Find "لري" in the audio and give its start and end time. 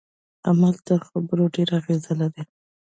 2.19-2.43